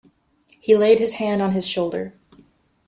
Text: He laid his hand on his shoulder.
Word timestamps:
He 0.59 0.75
laid 0.75 0.97
his 0.97 1.13
hand 1.13 1.43
on 1.43 1.51
his 1.51 1.67
shoulder. 1.67 2.15